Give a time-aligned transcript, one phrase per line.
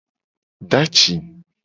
[0.69, 1.13] Do aci.